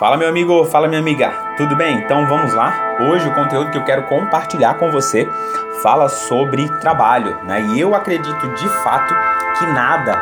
Fala 0.00 0.16
meu 0.16 0.30
amigo, 0.30 0.64
fala 0.64 0.88
minha 0.88 0.98
amiga, 0.98 1.30
tudo 1.58 1.76
bem? 1.76 1.98
Então 1.98 2.26
vamos 2.26 2.54
lá? 2.54 2.72
Hoje 3.00 3.28
o 3.28 3.34
conteúdo 3.34 3.70
que 3.70 3.76
eu 3.76 3.84
quero 3.84 4.04
compartilhar 4.04 4.78
com 4.78 4.90
você 4.90 5.28
fala 5.82 6.08
sobre 6.08 6.70
trabalho, 6.80 7.36
né? 7.44 7.60
E 7.60 7.78
eu 7.78 7.94
acredito 7.94 8.48
de 8.54 8.66
fato 8.82 9.14
que 9.58 9.66
nada, 9.66 10.18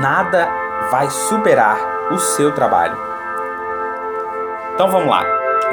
nada 0.00 0.48
vai 0.92 1.10
superar 1.10 1.76
o 2.12 2.18
seu 2.18 2.52
trabalho. 2.52 2.96
Então 4.74 4.88
vamos 4.88 5.10
lá. 5.10 5.24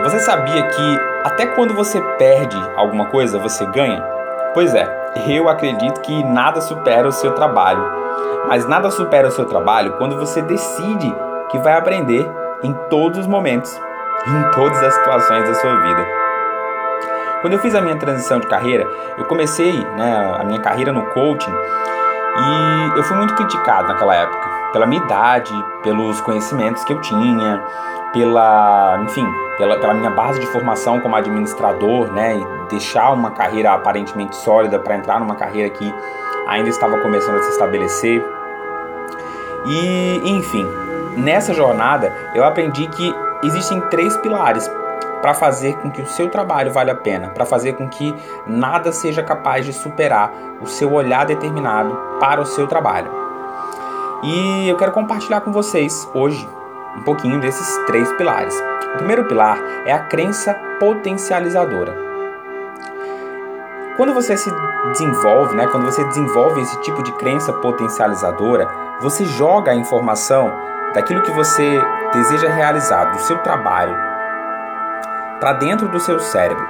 Você 0.02 0.20
sabia 0.20 0.64
que 0.70 1.00
até 1.24 1.46
quando 1.46 1.76
você 1.76 2.02
perde 2.18 2.58
alguma 2.76 3.06
coisa, 3.06 3.38
você 3.38 3.68
ganha? 3.68 4.02
Pois 4.56 4.74
é, 4.74 5.12
eu 5.28 5.48
acredito 5.48 6.02
que 6.02 6.24
nada 6.24 6.60
supera 6.60 7.08
o 7.08 7.12
seu 7.12 7.34
trabalho. 7.34 7.86
Mas 8.48 8.68
nada 8.68 8.90
supera 8.90 9.28
o 9.28 9.32
seu 9.32 9.46
trabalho 9.46 9.94
quando 10.00 10.18
você 10.18 10.42
decide 10.42 11.16
que 11.52 11.60
vai 11.60 11.76
aprender 11.76 12.28
em 12.64 12.74
todos 12.90 13.20
os 13.20 13.28
momentos, 13.28 13.80
em 14.28 14.52
todas 14.52 14.82
as 14.84 14.94
situações 14.94 15.48
da 15.48 15.56
sua 15.56 15.76
vida. 15.82 16.08
Quando 17.42 17.54
eu 17.54 17.60
fiz 17.60 17.76
a 17.76 17.82
minha 17.82 17.96
transição 17.96 18.40
de 18.40 18.48
carreira, 18.48 18.88
eu 19.18 19.26
comecei 19.26 19.72
né, 19.72 20.38
a 20.40 20.44
minha 20.44 20.60
carreira 20.60 20.92
no 20.92 21.04
coaching 21.08 21.52
e 21.52 22.98
eu 22.98 23.04
fui 23.04 23.16
muito 23.16 23.36
criticado 23.36 23.88
naquela 23.88 24.16
época, 24.16 24.50
pela 24.72 24.86
minha 24.86 25.04
idade, 25.04 25.54
pelos 25.84 26.20
conhecimentos 26.22 26.84
que 26.84 26.94
eu 26.94 27.02
tinha, 27.02 27.64
pela, 28.12 29.00
enfim, 29.04 29.26
pela, 29.58 29.78
pela 29.78 29.94
minha 29.94 30.10
base 30.10 30.40
de 30.40 30.48
formação 30.48 31.00
como 31.00 31.16
administrador, 31.16 32.12
né, 32.12 32.38
e 32.38 32.70
deixar 32.70 33.12
uma 33.12 33.32
carreira 33.32 33.74
aparentemente 33.74 34.36
sólida 34.36 34.80
para 34.80 34.96
entrar 34.96 35.20
numa 35.20 35.36
carreira 35.36 35.70
que 35.70 35.94
ainda 36.48 36.70
estava 36.70 36.98
começando 37.00 37.38
a 37.38 37.44
se 37.44 37.52
estabelecer. 37.52 38.24
E, 39.66 40.22
enfim, 40.26 40.68
Nessa 41.18 41.52
jornada, 41.52 42.14
eu 42.36 42.44
aprendi 42.44 42.86
que 42.90 43.16
existem 43.42 43.82
três 43.90 44.16
pilares 44.18 44.72
para 45.20 45.34
fazer 45.34 45.76
com 45.78 45.90
que 45.90 46.00
o 46.00 46.06
seu 46.06 46.30
trabalho 46.30 46.72
valha 46.72 46.94
a 46.94 46.96
pena, 46.96 47.30
para 47.30 47.44
fazer 47.44 47.74
com 47.74 47.90
que 47.90 48.16
nada 48.46 48.92
seja 48.92 49.24
capaz 49.24 49.66
de 49.66 49.74
superar 49.74 50.32
o 50.62 50.68
seu 50.68 50.94
olhar 50.94 51.26
determinado 51.26 52.00
para 52.20 52.40
o 52.40 52.46
seu 52.46 52.68
trabalho. 52.68 53.10
E 54.22 54.70
eu 54.70 54.78
quero 54.78 54.92
compartilhar 54.92 55.42
com 55.42 55.52
vocês 55.52 56.08
hoje 56.14 56.48
um 56.96 57.02
pouquinho 57.02 57.42
desses 57.42 57.84
três 57.88 58.12
pilares. 58.14 58.56
O 58.94 58.98
primeiro 58.98 59.26
pilar 59.26 59.58
é 59.88 59.94
a 59.94 60.06
crença 60.06 60.54
potencializadora. 60.80 61.98
Quando 63.96 64.14
você 64.14 64.38
se 64.38 64.54
desenvolve, 64.92 65.56
né, 65.56 65.66
quando 65.66 65.86
você 65.86 66.04
desenvolve 66.04 66.62
esse 66.62 66.80
tipo 66.82 67.02
de 67.02 67.12
crença 67.14 67.52
potencializadora, 67.54 68.70
você 69.02 69.26
joga 69.26 69.72
a 69.72 69.76
informação 69.76 70.77
daquilo 70.98 71.22
que 71.22 71.32
você 71.32 71.80
deseja 72.12 72.50
realizar, 72.50 73.06
do 73.12 73.20
seu 73.20 73.38
trabalho, 73.44 73.96
para 75.40 75.54
dentro 75.54 75.88
do 75.90 76.00
seu 76.00 76.20
cérebro. 76.20 76.68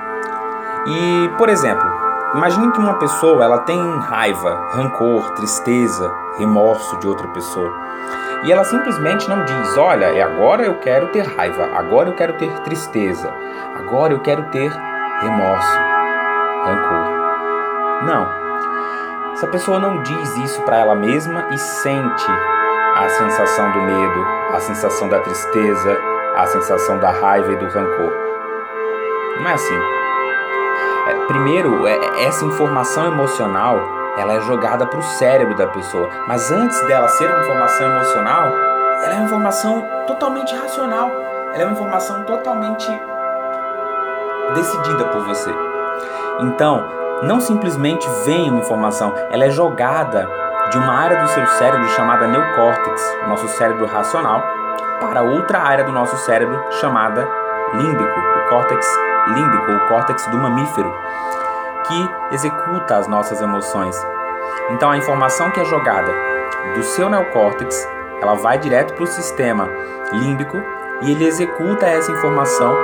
E, 0.86 1.30
por 1.38 1.47
exemplo, 1.47 1.89
imagine 2.36 2.70
que 2.73 2.80
uma 2.80 2.95
pessoa 2.95 3.42
ela 3.42 3.59
tem 3.59 3.80
raiva, 4.00 4.67
rancor, 4.73 5.31
tristeza, 5.31 6.14
remorso 6.38 6.98
de 6.98 7.08
outra 7.08 7.25
pessoa. 7.30 7.73
E 8.44 8.52
ela 8.52 8.66
simplesmente 8.66 9.30
não 9.30 9.45
diz: 9.45 9.78
Olha, 9.78 10.05
é 10.08 10.22
agora 10.22 10.64
eu 10.64 10.75
quero 10.80 11.08
ter 11.08 11.25
raiva, 11.25 11.70
agora 11.73 12.09
eu 12.09 12.14
quero 12.14 12.33
ter 12.33 12.52
tristeza, 12.59 13.33
agora 13.80 14.11
eu 14.11 14.20
quero 14.20 14.44
ter 14.50 14.70
remorso, 15.22 15.80
rancor. 16.66 18.03
Não. 18.03 19.31
Essa 19.31 19.48
pessoa 19.48 19.80
não 19.80 20.03
diz 20.03 20.36
isso 20.38 20.61
para 20.64 20.80
ela 20.80 20.95
mesma 20.95 21.48
e 21.52 21.58
sente 21.58 22.56
a 22.97 23.09
sensação 23.09 23.71
do 23.71 23.81
medo, 23.81 24.25
a 24.53 24.59
sensação 24.59 25.07
da 25.07 25.19
tristeza, 25.19 25.97
a 26.35 26.47
sensação 26.47 26.99
da 26.99 27.11
raiva 27.11 27.53
e 27.53 27.55
do 27.55 27.65
rancor. 27.65 28.11
Não 29.39 29.49
é 29.49 29.53
assim. 29.53 29.79
É, 31.07 31.25
primeiro, 31.27 31.85
é, 31.85 32.25
essa 32.25 32.43
informação 32.43 33.05
emocional 33.05 33.79
ela 34.17 34.33
é 34.33 34.41
jogada 34.41 34.87
para 34.87 34.97
o 34.97 35.03
cérebro 35.03 35.53
da 35.55 35.67
pessoa, 35.67 36.09
mas 36.27 36.52
antes 36.52 36.81
dela 36.87 37.07
ser 37.07 37.30
uma 37.30 37.41
informação 37.41 37.87
emocional, 37.87 38.47
ela 39.03 39.13
é 39.13 39.15
uma 39.17 39.25
informação 39.25 39.86
totalmente 40.07 40.55
racional. 40.55 41.11
Ela 41.53 41.63
é 41.63 41.65
uma 41.65 41.73
informação 41.73 42.23
totalmente 42.23 42.89
decidida 44.55 45.05
por 45.05 45.21
você. 45.23 45.53
Então, 46.39 46.83
não 47.21 47.39
simplesmente 47.39 48.07
vem 48.25 48.49
uma 48.49 48.59
informação, 48.59 49.13
ela 49.30 49.45
é 49.45 49.49
jogada 49.52 50.27
de 50.72 50.78
uma 50.78 50.94
área 50.94 51.22
do 51.22 51.28
seu 51.30 51.45
cérebro 51.48 51.88
chamada 51.89 52.28
neocórtex, 52.28 53.17
nosso 53.28 53.48
cérebro 53.48 53.86
racional, 53.86 54.44
para 55.00 55.22
outra 55.22 55.60
área 55.60 55.83
do 55.83 55.92
nosso 55.92 56.17
cérebro 56.17 56.61
chamada 56.72 57.28
límbico, 57.73 58.20
o 58.20 58.50
córtex 58.50 58.86
límbico, 59.28 59.72
o 59.72 59.88
córtex 59.88 60.26
do 60.28 60.38
mamífero, 60.38 60.94
que 61.86 62.10
executa 62.32 62.98
as 62.98 63.08
nossas 63.08 63.42
emoções. 63.42 63.95
Então 64.70 64.92
a 64.92 64.98
informação 64.98 65.52
que 65.52 65.60
é 65.60 65.66
jogada 65.66 66.11
do 66.76 66.84
seu 66.84 67.10
neocórtex, 67.10 67.88
ela 68.22 68.36
vai 68.36 68.58
direto 68.58 68.94
para 68.94 69.04
o 69.04 69.08
sistema 69.08 69.70
límbico 70.11 70.61
e 71.02 71.11
ele 71.11 71.26
executa 71.26 71.86
essa 71.86 72.11
informação 72.11 72.76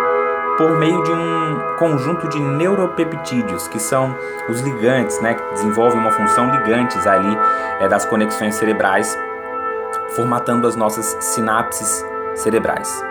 por 0.58 0.78
meio 0.78 1.02
de 1.04 1.12
um 1.12 1.76
conjunto 1.78 2.28
de 2.30 2.40
neuropeptídeos, 2.40 3.68
que 3.68 3.80
são 3.80 4.16
os 4.50 4.62
ligantes, 4.62 5.20
né, 5.22 5.34
que 5.34 5.44
desenvolvem 5.54 6.00
uma 6.00 6.12
função 6.12 6.52
ligantes 6.52 7.06
ali 7.08 7.38
é, 7.80 7.88
das 7.88 8.06
conexões 8.06 8.56
cerebrais, 8.56 9.18
formatando 10.16 10.68
as 10.68 10.76
nossas 10.76 11.18
sinapses 11.20 12.06
cerebrais, 12.36 13.04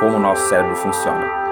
como 0.00 0.16
o 0.16 0.20
nosso 0.20 0.48
cérebro 0.48 0.74
funciona. 0.76 1.42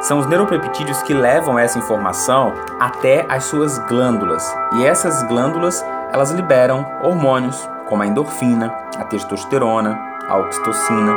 São 0.00 0.18
os 0.18 0.26
neuropeptídeos 0.26 1.02
que 1.02 1.12
levam 1.12 1.58
essa 1.58 1.78
informação 1.78 2.54
até 2.78 3.26
as 3.28 3.44
suas 3.44 3.78
glândulas, 3.80 4.54
e 4.74 4.86
essas 4.86 5.22
glândulas 5.24 5.84
elas 6.12 6.30
liberam 6.30 6.86
hormônios 7.02 7.68
como 7.86 8.02
a 8.02 8.06
endorfina, 8.06 8.72
a 8.98 9.04
testosterona, 9.04 9.98
a 10.28 10.36
oxitocina, 10.36 11.16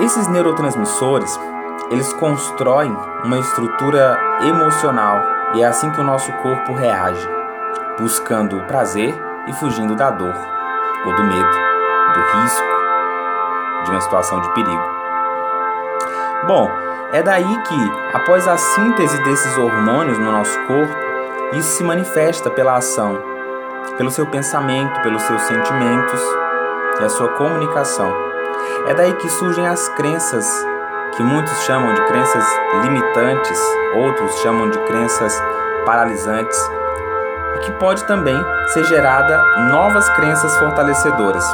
esses 0.00 0.26
neurotransmissores, 0.28 1.38
eles 1.90 2.12
constroem 2.14 2.96
uma 3.24 3.38
estrutura 3.38 4.18
emocional 4.42 5.22
e 5.54 5.62
é 5.62 5.66
assim 5.66 5.90
que 5.90 6.00
o 6.00 6.04
nosso 6.04 6.32
corpo 6.34 6.72
reage, 6.72 7.28
buscando 7.98 8.56
o 8.56 8.64
prazer 8.64 9.14
e 9.46 9.52
fugindo 9.54 9.94
da 9.94 10.10
dor, 10.10 10.34
ou 11.04 11.14
do 11.14 11.24
medo, 11.24 11.50
do 12.14 12.42
risco, 12.42 12.66
de 13.84 13.90
uma 13.90 14.00
situação 14.00 14.40
de 14.40 14.48
perigo. 14.54 15.00
Bom, 16.46 16.70
é 17.12 17.22
daí 17.22 17.62
que, 17.62 17.92
após 18.14 18.46
a 18.46 18.56
síntese 18.56 19.22
desses 19.24 19.58
hormônios 19.58 20.18
no 20.18 20.30
nosso 20.32 20.58
corpo, 20.66 20.94
isso 21.52 21.76
se 21.76 21.84
manifesta 21.84 22.48
pela 22.48 22.76
ação, 22.76 23.18
pelo 23.98 24.10
seu 24.10 24.26
pensamento, 24.26 25.02
pelos 25.02 25.22
seus 25.22 25.42
sentimentos 25.42 26.22
e 27.00 27.04
a 27.04 27.08
sua 27.08 27.28
comunicação. 27.30 28.29
É 28.86 28.94
daí 28.94 29.12
que 29.14 29.28
surgem 29.28 29.66
as 29.66 29.88
crenças, 29.90 30.46
que 31.16 31.22
muitos 31.22 31.56
chamam 31.64 31.94
de 31.94 32.04
crenças 32.06 32.44
limitantes, 32.82 33.60
outros 33.94 34.34
chamam 34.40 34.70
de 34.70 34.78
crenças 34.80 35.42
paralisantes, 35.84 36.58
e 37.56 37.58
que 37.60 37.72
pode 37.72 38.04
também 38.04 38.36
ser 38.68 38.84
gerada 38.84 39.42
novas 39.70 40.08
crenças 40.10 40.56
fortalecedoras. 40.56 41.44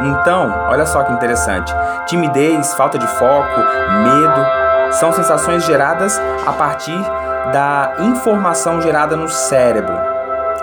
Então, 0.00 0.66
olha 0.68 0.86
só 0.86 1.02
que 1.02 1.12
interessante: 1.12 1.74
timidez, 2.06 2.74
falta 2.74 2.98
de 2.98 3.06
foco, 3.06 3.60
medo 4.02 4.92
são 4.92 5.12
sensações 5.12 5.64
geradas 5.64 6.20
a 6.46 6.52
partir 6.52 7.00
da 7.52 7.94
informação 7.98 8.80
gerada 8.80 9.16
no 9.16 9.28
cérebro. 9.28 9.96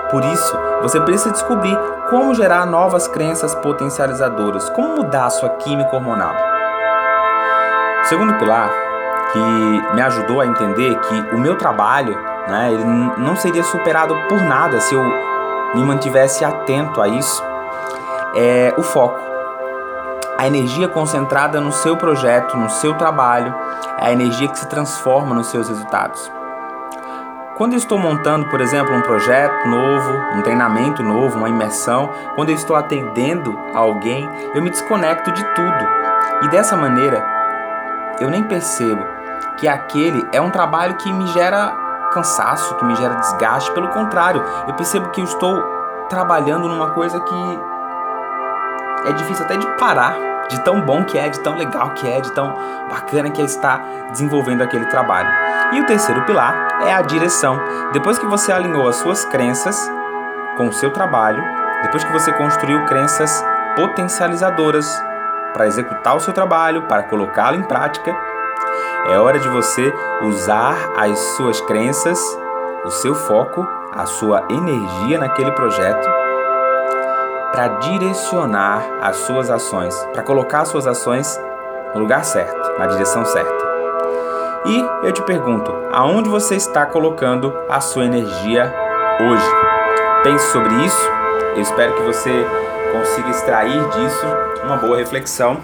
Por 0.09 0.23
isso, 0.23 0.57
você 0.81 0.99
precisa 1.01 1.31
descobrir 1.31 1.77
como 2.09 2.33
gerar 2.33 2.65
novas 2.65 3.07
crenças 3.07 3.53
potencializadoras, 3.55 4.69
como 4.71 4.95
mudar 4.97 5.25
a 5.25 5.29
sua 5.29 5.49
química 5.49 5.95
hormonal. 5.95 6.35
O 8.01 8.05
segundo 8.05 8.33
pilar 8.35 8.71
que 9.31 9.93
me 9.93 10.01
ajudou 10.01 10.41
a 10.41 10.47
entender 10.47 10.99
que 11.01 11.35
o 11.35 11.39
meu 11.39 11.55
trabalho, 11.55 12.17
né, 12.47 12.71
ele 12.73 12.83
não 12.83 13.35
seria 13.35 13.63
superado 13.63 14.15
por 14.27 14.41
nada 14.41 14.79
se 14.81 14.95
eu 14.95 15.03
me 15.75 15.83
mantivesse 15.83 16.43
atento 16.43 16.99
a 16.99 17.07
isso, 17.07 17.43
é 18.35 18.73
o 18.75 18.81
foco. 18.81 19.19
A 20.37 20.47
energia 20.47 20.87
concentrada 20.87 21.61
no 21.61 21.71
seu 21.71 21.95
projeto, 21.95 22.57
no 22.57 22.69
seu 22.69 22.93
trabalho, 22.95 23.53
é 23.99 24.07
a 24.07 24.11
energia 24.11 24.47
que 24.47 24.57
se 24.57 24.67
transforma 24.67 25.35
nos 25.35 25.47
seus 25.47 25.67
resultados. 25.67 26.38
Quando 27.59 27.73
eu 27.73 27.77
estou 27.77 27.99
montando, 27.99 28.45
por 28.45 28.61
exemplo, 28.61 28.95
um 28.95 29.01
projeto 29.01 29.67
novo, 29.67 30.13
um 30.33 30.41
treinamento 30.41 31.03
novo, 31.03 31.37
uma 31.37 31.49
imersão, 31.49 32.09
quando 32.33 32.51
eu 32.51 32.55
estou 32.55 32.73
atendendo 32.73 33.59
alguém, 33.75 34.29
eu 34.55 34.63
me 34.63 34.69
desconecto 34.69 35.29
de 35.29 35.43
tudo. 35.53 35.87
E 36.41 36.47
dessa 36.47 36.77
maneira, 36.77 37.21
eu 38.21 38.29
nem 38.29 38.45
percebo 38.45 39.05
que 39.57 39.67
aquele 39.67 40.25
é 40.31 40.39
um 40.39 40.49
trabalho 40.49 40.95
que 40.95 41.11
me 41.11 41.27
gera 41.27 41.75
cansaço, 42.13 42.75
que 42.75 42.85
me 42.85 42.95
gera 42.95 43.15
desgaste. 43.15 43.73
Pelo 43.73 43.89
contrário, 43.89 44.41
eu 44.65 44.73
percebo 44.75 45.09
que 45.09 45.19
eu 45.19 45.25
estou 45.25 45.61
trabalhando 46.07 46.69
numa 46.69 46.91
coisa 46.91 47.19
que 47.19 47.59
é 49.05 49.11
difícil 49.11 49.43
até 49.43 49.57
de 49.57 49.67
parar 49.77 50.28
de 50.49 50.59
tão 50.61 50.81
bom 50.81 51.03
que 51.03 51.17
é, 51.17 51.29
de 51.29 51.39
tão 51.39 51.55
legal 51.55 51.91
que 51.91 52.07
é, 52.07 52.19
de 52.19 52.31
tão 52.33 52.53
bacana 52.89 53.29
que 53.29 53.41
é 53.41 53.45
estar 53.45 53.81
desenvolvendo 54.11 54.61
aquele 54.61 54.85
trabalho. 54.87 55.29
E 55.71 55.79
o 55.79 55.85
terceiro 55.85 56.25
pilar 56.25 56.67
é 56.81 56.93
a 56.93 57.01
direção. 57.01 57.59
Depois 57.93 58.17
que 58.17 58.25
você 58.25 58.51
alinhou 58.51 58.87
as 58.87 58.97
suas 58.97 59.23
crenças 59.25 59.79
com 60.57 60.67
o 60.67 60.73
seu 60.73 60.91
trabalho, 60.91 61.43
depois 61.83 62.03
que 62.03 62.11
você 62.11 62.33
construiu 62.33 62.85
crenças 62.85 63.43
potencializadoras 63.75 64.87
para 65.53 65.67
executar 65.67 66.15
o 66.15 66.19
seu 66.19 66.33
trabalho, 66.33 66.83
para 66.83 67.03
colocá-lo 67.03 67.55
em 67.55 67.63
prática, 67.63 68.15
é 69.07 69.17
hora 69.17 69.39
de 69.39 69.47
você 69.47 69.93
usar 70.21 70.75
as 70.97 71.17
suas 71.37 71.61
crenças, 71.61 72.19
o 72.83 72.89
seu 72.89 73.15
foco, 73.15 73.67
a 73.93 74.05
sua 74.05 74.43
energia 74.49 75.17
naquele 75.17 75.51
projeto 75.51 76.18
para 77.51 77.67
direcionar 77.79 78.83
as 79.01 79.17
suas 79.17 79.49
ações, 79.49 79.95
para 80.13 80.23
colocar 80.23 80.61
as 80.61 80.67
suas 80.67 80.87
ações 80.87 81.39
no 81.93 82.01
lugar 82.01 82.23
certo, 82.23 82.77
na 82.77 82.87
direção 82.87 83.25
certa. 83.25 83.69
E 84.65 85.05
eu 85.05 85.11
te 85.11 85.21
pergunto, 85.23 85.71
aonde 85.91 86.29
você 86.29 86.55
está 86.55 86.85
colocando 86.85 87.53
a 87.69 87.79
sua 87.79 88.05
energia 88.05 88.73
hoje? 89.21 89.45
Pense 90.23 90.51
sobre 90.51 90.73
isso. 90.85 91.09
Eu 91.55 91.61
espero 91.61 91.95
que 91.95 92.03
você 92.03 92.45
consiga 92.91 93.29
extrair 93.29 93.89
disso 93.89 94.25
uma 94.63 94.77
boa 94.77 94.97
reflexão. 94.97 95.57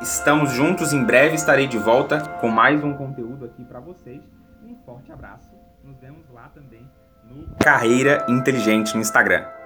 Estamos 0.00 0.52
juntos, 0.52 0.92
em 0.92 1.02
breve 1.02 1.34
estarei 1.34 1.66
de 1.66 1.78
volta 1.78 2.20
com 2.40 2.48
mais 2.48 2.82
um 2.82 2.94
conteúdo 2.94 3.44
aqui 3.44 3.64
para 3.64 3.80
vocês. 3.80 4.22
Um 4.64 4.76
forte 4.86 5.10
abraço. 5.10 5.50
Nos 5.82 5.98
vemos 5.98 6.24
lá 6.32 6.48
também 6.54 6.88
no 7.24 7.56
Carreira 7.56 8.24
Inteligente 8.28 8.94
no 8.94 9.00
Instagram. 9.00 9.57